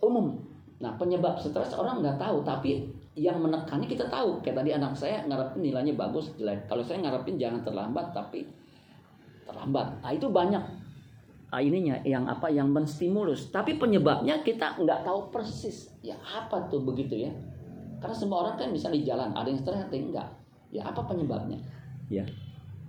[0.01, 0.41] umum.
[0.81, 4.41] Nah, penyebab stres orang nggak tahu, tapi yang menekannya kita tahu.
[4.41, 6.65] Kayak tadi anak saya ngarepin nilainya bagus, jelek.
[6.65, 8.41] Kalau saya ngarepin jangan terlambat, tapi
[9.45, 10.01] terlambat.
[10.01, 10.61] Nah, itu banyak
[11.49, 13.49] ah, ininya yang apa yang menstimulus.
[13.49, 15.89] Tapi penyebabnya kita nggak tahu persis.
[16.05, 17.31] Ya apa tuh begitu ya?
[17.99, 20.29] Karena semua orang kan bisa di jalan, ada yang stres, ada yang enggak.
[20.71, 21.59] Ya apa penyebabnya?
[22.07, 22.23] Ya.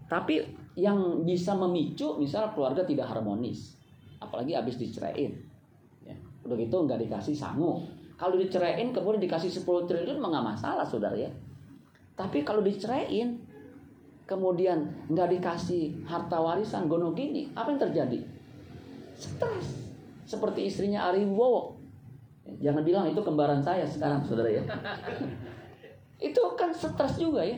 [0.07, 0.45] Tapi
[0.79, 3.75] yang bisa memicu misal keluarga tidak harmonis,
[4.23, 5.35] apalagi habis diceraiin.
[6.07, 6.15] Ya.
[6.47, 7.83] Udah gitu nggak dikasih sangu.
[8.21, 11.33] Kalau diceraiin kemudian dikasih 10 triliun nggak masalah saudara ya.
[12.15, 13.41] Tapi kalau diceraiin
[14.29, 18.40] kemudian nggak dikasih harta warisan gono gini, apa yang terjadi?
[19.21, 19.67] Stres.
[20.25, 21.81] Seperti istrinya Ari Wibowo
[22.59, 24.65] Jangan bilang itu kembaran saya sekarang, saudara ya.
[26.29, 27.57] itu kan stres juga ya.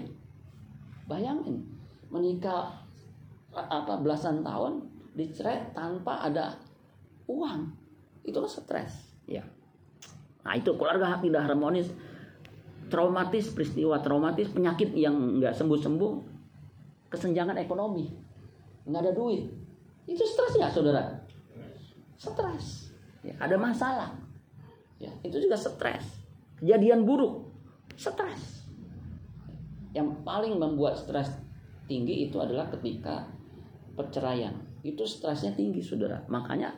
[1.09, 1.65] Bayangin,
[2.13, 2.85] menikah
[3.53, 4.85] apa belasan tahun
[5.17, 6.61] dicerai tanpa ada
[7.25, 7.73] uang,
[8.27, 8.93] itu kan stres.
[9.25, 9.43] Ya.
[10.45, 11.89] Nah itu keluarga tidak harmonis,
[12.93, 16.13] traumatis peristiwa traumatis, penyakit yang nggak sembuh-sembuh,
[17.09, 18.13] kesenjangan ekonomi,
[18.87, 19.49] nggak ada duit,
[20.07, 21.23] itu stres ya saudara?
[22.23, 22.95] Stres.
[23.27, 24.15] Ya, ada masalah.
[25.03, 26.07] Ya, itu juga stres.
[26.63, 27.51] Kejadian buruk
[27.99, 28.63] stres.
[29.91, 31.35] Yang paling membuat stres
[31.91, 33.27] tinggi itu adalah ketika
[33.99, 34.55] perceraian.
[34.87, 36.23] Itu stresnya tinggi saudara.
[36.31, 36.71] Makanya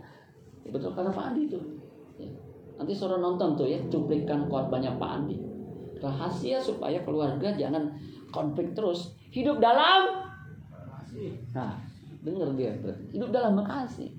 [0.64, 1.60] ya betul kata Pak Andi itu.
[2.16, 2.30] Ya.
[2.74, 5.36] nanti saudara nonton tuh ya cuplikan banyak Pak Andi.
[6.00, 7.92] Rahasia supaya keluarga jangan
[8.32, 9.12] konflik terus.
[9.28, 10.24] Hidup dalam
[11.54, 11.78] nah
[12.26, 12.74] dengar dia
[13.14, 14.10] hidup dalam makasih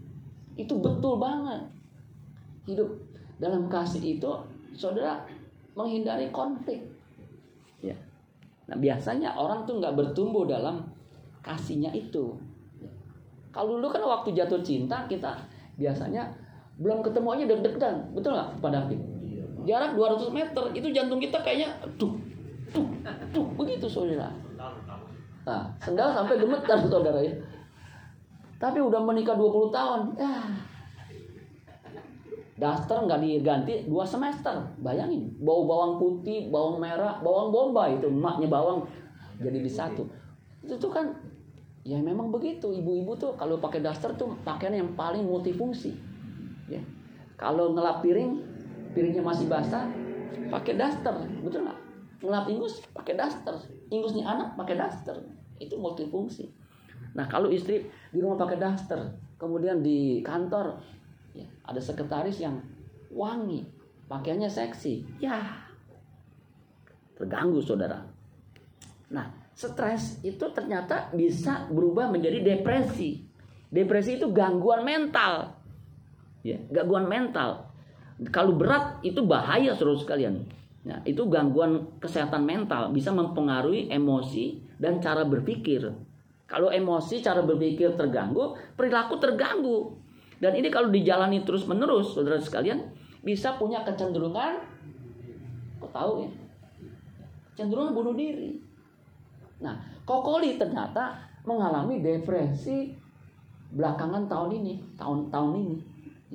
[0.56, 1.62] itu betul banget
[2.66, 2.88] hidup
[3.38, 4.32] dalam kasih itu
[4.72, 5.24] saudara
[5.76, 6.82] menghindari konflik.
[7.84, 7.96] Ya.
[8.72, 10.82] Nah biasanya orang tuh nggak bertumbuh dalam
[11.44, 12.34] kasihnya itu.
[12.80, 12.90] Ya.
[13.52, 15.36] Kalau dulu kan waktu jatuh cinta kita
[15.76, 16.32] biasanya
[16.76, 19.00] belum ketemu aja deg-degan, betul nggak Pak David?
[19.66, 22.16] Jarak 200 meter itu jantung kita kayaknya tuh
[22.72, 22.86] tuh
[23.32, 24.32] tuh begitu saudara.
[25.46, 27.34] Nah, sendal sampai gemetar saudara ya.
[28.56, 30.44] Tapi udah menikah 20 tahun, ya
[32.56, 34.56] daster nggak diganti dua semester.
[34.80, 38.88] Bayangin bau bawang putih bawang merah bawang bombay itu emaknya bawang
[39.44, 40.08] jadi di satu.
[40.64, 41.12] Itu tuh kan
[41.84, 42.72] ya memang begitu.
[42.72, 45.92] Ibu-ibu tuh kalau pakai daster tuh pakaian yang paling multifungsi
[46.72, 46.80] ya.
[47.36, 48.40] Kalau ngelap piring
[48.96, 49.92] piringnya masih basah
[50.48, 51.12] pakai daster
[51.44, 51.80] betul nggak?
[52.24, 53.60] Ngelap ingus pakai daster.
[53.92, 55.20] Ingusnya anak pakai daster.
[55.60, 56.48] Itu multifungsi
[57.16, 59.00] nah kalau istri di rumah pakai daster
[59.40, 60.76] kemudian di kantor
[61.32, 62.60] ya, ada sekretaris yang
[63.16, 63.76] wangi
[64.06, 65.22] pakaiannya seksi.
[65.22, 65.42] Ya.
[67.16, 68.04] Terganggu saudara.
[69.12, 73.24] Nah stres itu ternyata bisa berubah menjadi depresi.
[73.72, 75.56] Depresi itu gangguan mental.
[76.46, 77.72] Ya gangguan mental.
[78.32, 80.36] Kalau berat itu bahaya saudara sekalian.
[80.86, 82.94] Ya, itu gangguan kesehatan mental.
[82.94, 85.82] Bisa mempengaruhi emosi dan cara berpikir
[86.46, 90.06] kalau emosi cara berpikir terganggu perilaku terganggu
[90.40, 92.92] dan ini kalau dijalani terus menerus, saudara sekalian,
[93.24, 94.60] bisa punya kecenderungan,
[95.80, 96.32] kok tahu ya,
[97.56, 98.60] cenderungan bunuh diri.
[99.64, 101.16] Nah, Kokoli ternyata
[101.48, 102.92] mengalami depresi
[103.72, 105.78] belakangan tahun ini, tahun-tahun ini,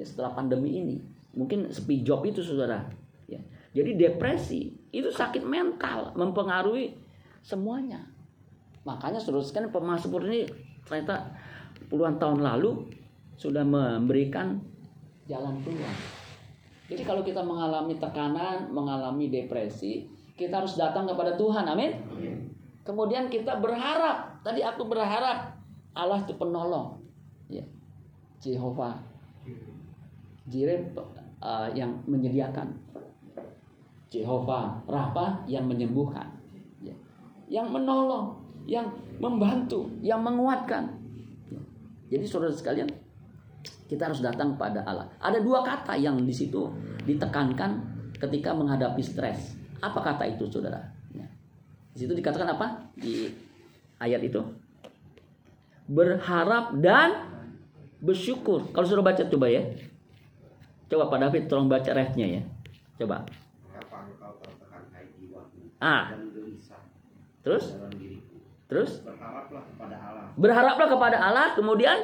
[0.01, 0.97] ya setelah pandemi ini,
[1.37, 2.81] mungkin sepi job itu saudara.
[3.29, 3.39] Ya.
[3.77, 6.97] Jadi depresi itu sakit mental, mempengaruhi
[7.45, 8.03] semuanya.
[8.85, 10.49] Makanya sekalian pemasmur ini
[10.89, 11.37] ternyata
[11.93, 12.89] puluhan tahun lalu
[13.37, 14.61] sudah memberikan
[15.29, 15.95] jalan keluar.
[16.91, 21.63] Jadi kalau kita mengalami tekanan, mengalami depresi, kita harus datang kepada Tuhan.
[21.69, 22.03] Amin.
[22.83, 24.43] Kemudian kita berharap.
[24.43, 25.55] Tadi aku berharap
[25.95, 26.99] Allah itu penolong.
[27.47, 27.63] Ya.
[28.43, 28.99] Jehovah.
[30.51, 30.91] Jireh
[31.45, 32.75] uh, yang menyediakan.
[34.11, 36.27] Jehovah Rafa yang menyembuhkan.
[36.83, 36.97] Ya.
[37.47, 38.40] Yang menolong,
[38.71, 38.87] yang
[39.19, 40.95] membantu, yang menguatkan.
[42.07, 42.87] Jadi saudara sekalian,
[43.91, 45.11] kita harus datang pada Allah.
[45.19, 46.71] Ada dua kata yang di situ
[47.03, 47.83] ditekankan
[48.23, 49.59] ketika menghadapi stres.
[49.83, 50.79] Apa kata itu, saudara?
[51.11, 51.27] Ya.
[51.91, 53.27] Di situ dikatakan apa di
[53.99, 54.39] ayat itu?
[55.91, 57.27] Berharap dan
[57.99, 58.71] bersyukur.
[58.71, 59.67] Kalau sudah baca coba ya.
[60.87, 62.43] Coba Pak David tolong baca refnya ya.
[63.03, 63.27] Coba.
[65.83, 66.15] Ah.
[67.43, 67.75] Terus?
[68.71, 69.03] Terus?
[69.03, 70.25] Berharaplah kepada Allah.
[70.39, 71.99] Berharaplah kepada Allah, kemudian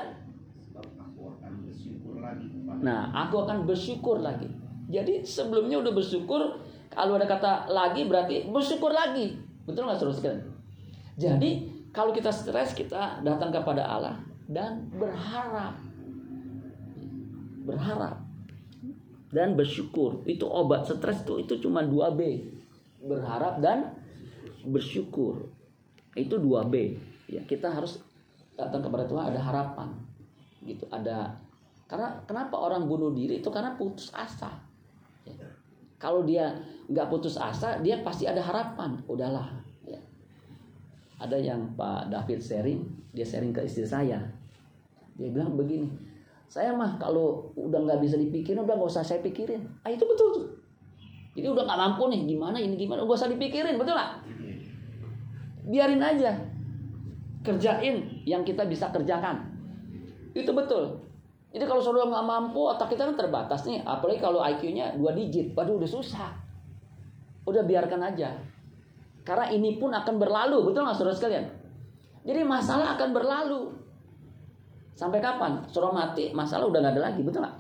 [2.77, 4.51] Nah, aku akan bersyukur lagi.
[4.93, 6.61] Jadi sebelumnya udah bersyukur,
[6.93, 9.33] kalau ada kata lagi berarti bersyukur lagi.
[9.65, 10.45] Betul nggak terus sekalian?
[11.17, 11.51] Jadi
[11.97, 15.81] kalau kita stres kita datang kepada Allah dan berharap.
[17.65, 18.27] Berharap
[19.35, 20.23] dan bersyukur.
[20.29, 22.21] Itu obat stres itu itu cuma 2B.
[23.03, 23.97] Berharap dan
[24.67, 25.51] bersyukur.
[26.17, 26.75] Itu 2B.
[27.29, 28.01] Ya, kita harus
[28.57, 29.93] datang kepada Tuhan ada harapan.
[30.65, 31.37] Gitu, ada
[31.87, 34.51] karena kenapa orang bunuh diri itu karena putus asa.
[35.23, 35.37] Ya.
[36.03, 36.51] Kalau dia
[36.91, 38.99] nggak putus asa, dia pasti ada harapan.
[39.07, 39.47] Udahlah.
[39.87, 40.01] Ya.
[41.23, 42.81] Ada yang Pak David sharing,
[43.15, 44.19] dia sharing ke istri saya.
[45.15, 45.87] Dia bilang begini,
[46.51, 49.63] saya mah kalau udah nggak bisa dipikirin, udah nggak usah saya pikirin.
[49.87, 50.47] Ah itu betul tuh.
[51.39, 54.13] Jadi udah nggak mampu nih, gimana ini gimana, nggak usah dipikirin, betul nggak?
[55.67, 56.31] Biarin aja,
[57.43, 59.43] kerjain yang kita bisa kerjakan.
[60.31, 61.03] Itu betul.
[61.51, 63.83] Jadi kalau saudara nggak mampu, otak kita kan terbatas nih.
[63.87, 66.31] Apalagi kalau IQ-nya dua digit, waduh udah susah.
[67.49, 68.35] Udah biarkan aja.
[69.27, 71.47] Karena ini pun akan berlalu, betul nggak saudara sekalian?
[72.23, 73.75] Jadi masalah akan berlalu.
[74.95, 75.67] Sampai kapan?
[75.67, 77.57] Saudara mati, masalah udah nggak ada lagi, betul nggak?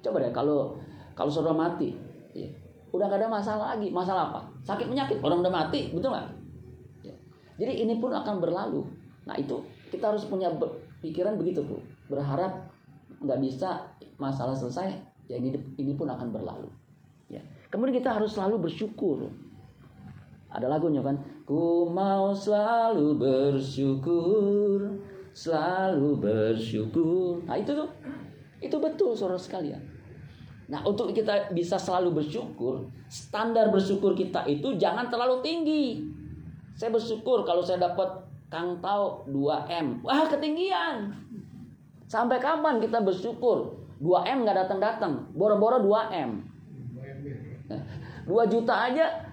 [0.00, 0.72] Coba deh kalau
[1.12, 1.92] kalau saudara mati,
[2.32, 2.48] ya,
[2.96, 3.92] udah nggak ada masalah lagi.
[3.92, 4.40] Masalah apa?
[4.64, 6.39] Sakit penyakit, orang udah mati, betul nggak?
[7.60, 8.88] Jadi ini pun akan berlalu.
[9.28, 9.60] Nah itu
[9.92, 10.48] kita harus punya
[11.04, 11.76] pikiran begitu bu.
[12.08, 12.72] Berharap
[13.20, 13.84] nggak bisa
[14.16, 14.96] masalah selesai
[15.28, 16.72] ya ini ini pun akan berlalu.
[17.28, 17.44] Ya.
[17.68, 19.28] Kemudian kita harus selalu bersyukur.
[20.50, 21.20] Ada lagunya kan?
[21.44, 24.98] Ku mau selalu bersyukur
[25.30, 27.44] selalu bersyukur.
[27.46, 27.88] Nah itu tuh
[28.60, 29.80] itu betul saudara sekalian.
[30.70, 35.98] Nah untuk kita bisa selalu bersyukur standar bersyukur kita itu jangan terlalu tinggi
[36.80, 38.08] saya bersyukur kalau saya dapat
[38.48, 39.36] kang tau 2
[39.68, 41.12] m wah ketinggian
[42.10, 43.78] Sampai kapan kita bersyukur?
[44.02, 46.42] 2 M nggak datang datang, boro-boro 2 M.
[48.26, 49.30] 2 juta aja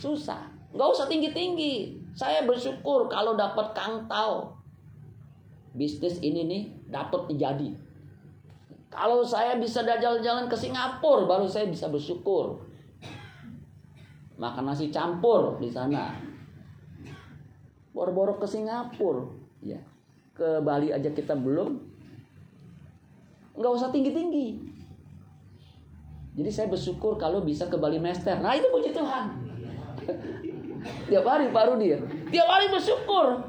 [0.00, 0.40] susah.
[0.72, 1.74] Nggak usah tinggi tinggi.
[2.16, 4.56] Saya bersyukur kalau dapat Kang Tau.
[5.76, 7.76] Bisnis ini nih dapat jadi.
[8.88, 12.56] Kalau saya bisa jalan-jalan ke Singapura, baru saya bisa bersyukur.
[14.40, 16.16] Makan nasi campur di sana.
[17.96, 19.24] Boro-boro ke Singapura,
[19.64, 19.80] ya.
[20.36, 21.80] Ke Bali aja kita belum.
[23.56, 24.60] Nggak usah tinggi-tinggi.
[26.36, 28.36] Jadi saya bersyukur kalau bisa ke Bali Master.
[28.44, 29.32] Nah itu puji Tuhan.
[31.08, 31.96] Tiap hari baru dia.
[32.28, 33.40] Tiap hari bersyukur.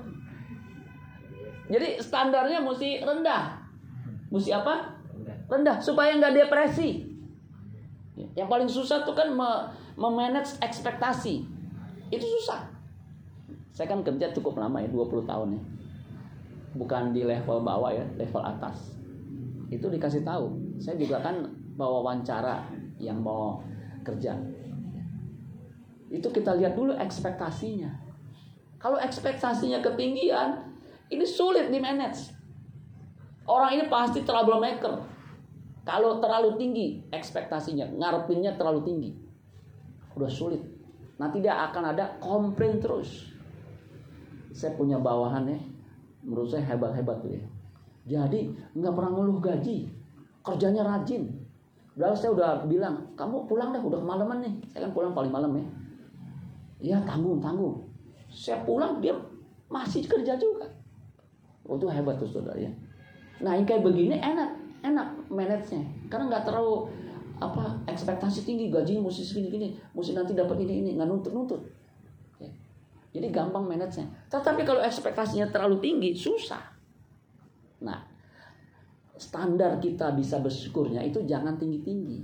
[1.67, 3.60] Jadi standarnya mesti rendah.
[4.31, 4.95] Mesti apa?
[5.47, 7.07] rendah supaya nggak depresi.
[8.36, 9.31] Yang paling susah tuh kan
[9.95, 11.43] memanage ekspektasi.
[12.12, 12.76] Itu susah.
[13.77, 15.61] Saya kan kerja cukup lama ya, 20 tahun ya.
[16.81, 18.97] Bukan di level bawah ya, level atas.
[19.69, 20.49] Itu dikasih tahu.
[20.81, 21.45] Saya juga kan
[21.77, 22.65] bawa wawancara
[22.97, 23.61] yang mau
[24.01, 24.33] kerja.
[26.09, 27.93] Itu kita lihat dulu ekspektasinya.
[28.81, 30.57] Kalau ekspektasinya ketinggian,
[31.13, 32.33] ini sulit di manage.
[33.45, 35.05] Orang ini pasti troublemaker
[35.85, 39.11] kalau terlalu tinggi ekspektasinya, ngarepinnya terlalu tinggi.
[40.17, 40.65] Udah sulit.
[41.21, 43.37] Nanti dia akan ada komplain terus.
[44.58, 45.60] Saya punya bawahan ya,
[46.26, 47.46] menurut saya hebat-hebat tuh ya.
[48.10, 49.86] Jadi nggak pernah ngeluh gaji,
[50.41, 51.30] kerjanya rajin.
[51.93, 54.54] Udah saya udah bilang, kamu pulang dah, udah kemalaman nih.
[54.74, 55.65] Saya kan pulang paling malam ya.
[56.82, 57.86] Iya tanggung tanggung.
[58.34, 59.13] Saya pulang dia
[59.70, 60.65] masih kerja juga.
[61.70, 62.72] Oh, itu hebat tuh saudara ya.
[63.43, 64.50] Nah yang kayak begini enak
[64.82, 66.89] enak manage-nya karena nggak terlalu
[67.38, 71.62] apa ekspektasi tinggi gaji mesti segini gini mesti nanti dapat ini ini nggak nuntut nuntut.
[73.17, 76.62] Jadi gampang manage-nya tetapi kalau ekspektasinya terlalu tinggi susah
[77.82, 78.06] nah
[79.17, 82.19] standar kita bisa bersyukurnya itu jangan tinggi tinggi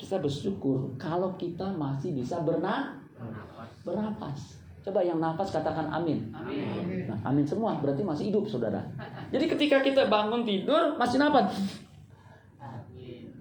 [0.00, 6.32] kita bersyukur kalau kita masih bisa bernafas bernapas Coba yang nafas katakan amin.
[6.32, 7.04] Amin.
[7.04, 8.80] Nah, amin semua berarti masih hidup saudara.
[9.32, 11.52] Jadi ketika kita bangun tidur masih nafas.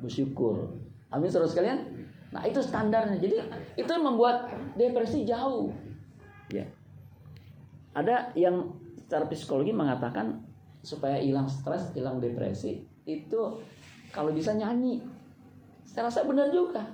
[0.03, 0.67] Bersyukur.
[1.07, 1.79] Amin saudara sekalian.
[2.29, 3.17] Nah itu standarnya.
[3.17, 3.37] Jadi
[3.77, 5.73] itu yang membuat depresi jauh.
[6.53, 6.65] Ya.
[7.97, 10.45] Ada yang secara psikologi mengatakan
[10.85, 13.41] supaya hilang stres, hilang depresi itu
[14.13, 15.01] kalau bisa nyanyi.
[15.85, 16.85] Saya rasa benar juga.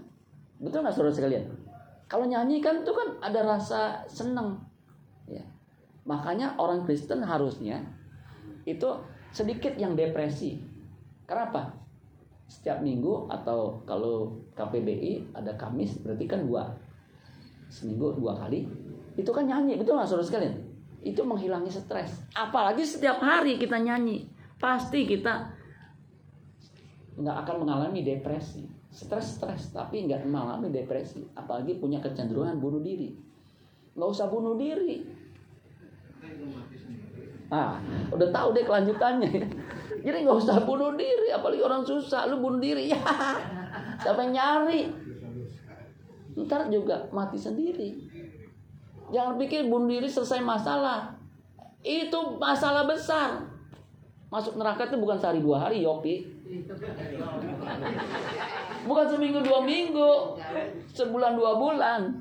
[0.56, 1.46] Betul nggak saudara sekalian?
[2.08, 4.64] Kalau nyanyi kan itu kan ada rasa senang.
[5.28, 5.44] Ya.
[6.08, 7.84] Makanya orang Kristen harusnya
[8.64, 8.88] itu
[9.36, 10.64] sedikit yang depresi.
[11.28, 11.85] Kenapa?
[12.46, 16.70] Setiap minggu atau kalau KPBI ada Kamis berarti kan dua.
[17.70, 18.70] Seminggu dua kali.
[19.18, 20.56] Itu kan nyanyi betul nggak saudara sekalian?
[21.02, 22.22] Itu menghilangi stres.
[22.38, 24.30] Apalagi setiap hari kita nyanyi
[24.62, 25.50] pasti kita
[27.18, 28.66] nggak akan mengalami depresi.
[28.94, 31.26] Stres-stres tapi nggak mengalami depresi.
[31.34, 33.12] Apalagi punya kecenderungan bunuh diri.
[33.98, 35.02] Nggak usah bunuh diri.
[37.50, 37.82] Ah
[38.14, 39.50] udah tahu deh kelanjutannya
[40.06, 42.94] jadi nggak usah bunuh diri apalagi orang susah lu bunuh diri.
[42.94, 43.02] Ya
[44.06, 44.86] siapa yang nyari?
[46.38, 47.98] Ntar juga mati sendiri.
[49.10, 51.10] Jangan pikir bunuh diri selesai masalah.
[51.82, 53.50] Itu masalah besar.
[54.30, 56.22] Masuk neraka itu bukan sehari dua hari Yopi.
[58.86, 60.38] Bukan seminggu dua minggu,
[60.94, 62.14] sebulan dua bulan,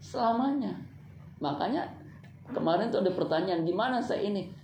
[0.00, 0.72] selamanya.
[1.44, 1.84] Makanya
[2.56, 4.59] kemarin tuh ada pertanyaan gimana saya ini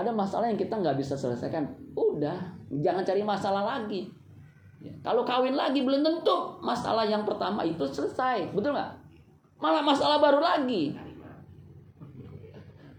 [0.00, 1.64] ada masalah yang kita nggak bisa selesaikan.
[1.94, 2.36] Udah,
[2.80, 4.08] jangan cari masalah lagi.
[4.80, 8.90] Ya, kalau kawin lagi belum tentu masalah yang pertama itu selesai, betul nggak?
[9.60, 10.96] Malah masalah baru lagi.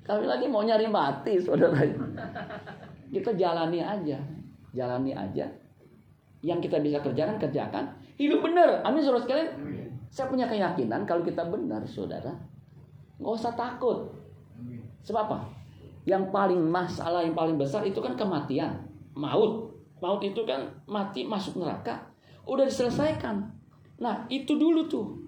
[0.05, 1.81] Kawin lagi mau nyari mati, saudara.
[3.11, 4.17] Kita jalani aja,
[4.71, 5.45] jalani aja
[6.41, 7.85] yang kita bisa kerjakan kerjakan
[8.17, 9.49] hidup benar amin saudara sekalian
[10.09, 12.33] saya punya keyakinan kalau kita benar saudara
[13.21, 14.09] nggak usah takut
[15.05, 15.37] sebab apa
[16.05, 18.73] yang paling masalah yang paling besar itu kan kematian.
[19.13, 19.69] Maut.
[20.01, 21.93] Maut itu kan mati masuk neraka.
[22.49, 23.37] Udah diselesaikan.
[24.01, 25.21] Nah itu dulu tuh.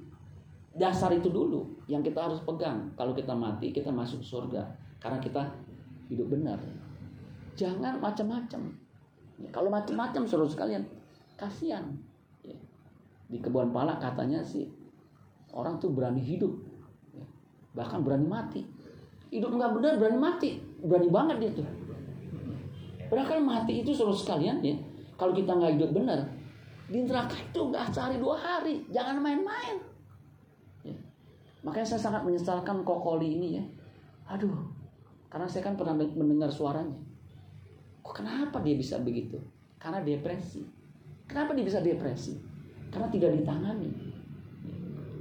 [0.74, 2.90] Dasar itu dulu yang kita harus pegang.
[2.98, 4.66] Kalau kita mati kita masuk surga.
[4.98, 5.46] Karena kita
[6.10, 6.58] hidup benar.
[7.54, 8.74] Jangan macam-macam.
[9.54, 10.84] Kalau macam-macam saudara sekalian.
[11.38, 11.86] Kasihan.
[12.42, 12.58] Ya.
[13.32, 14.68] di kebun pala katanya sih
[15.54, 16.54] orang tuh berani hidup.
[17.14, 17.26] Ya.
[17.78, 18.62] bahkan berani mati
[19.34, 20.50] hidup nggak benar berani mati
[20.86, 21.68] berani banget dia tuh
[23.10, 24.78] padahal mati itu seluruh sekalian ya
[25.18, 26.20] kalau kita nggak hidup benar
[26.90, 29.82] di neraka itu nggak sehari dua hari jangan main-main
[30.86, 30.94] ya.
[31.66, 33.64] makanya saya sangat menyesalkan kokoli ini ya
[34.30, 34.54] aduh
[35.34, 36.94] karena saya kan pernah mendengar suaranya
[38.04, 39.40] Kok kenapa dia bisa begitu?
[39.80, 40.60] Karena depresi.
[41.24, 42.36] Kenapa dia bisa depresi?
[42.92, 43.90] Karena tidak ditangani.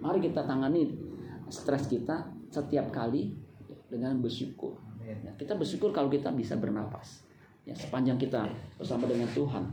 [0.03, 0.91] Mari kita tangani
[1.47, 3.31] stres kita setiap kali
[3.93, 4.81] dengan bersyukur.
[5.05, 7.21] Ya, kita bersyukur kalau kita bisa bernapas.
[7.69, 8.49] Ya, sepanjang kita
[8.81, 9.69] bersama dengan Tuhan,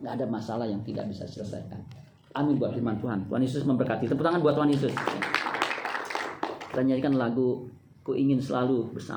[0.00, 1.84] nggak ada masalah yang tidak bisa selesaikan.
[2.32, 3.28] Amin buat firman Tuhan.
[3.28, 4.08] Tuhan Yesus memberkati.
[4.08, 4.92] Tepuk tangan buat Tuhan Yesus.
[6.72, 7.68] Kita nyanyikan lagu
[8.06, 9.14] Ku ingin selalu bersama.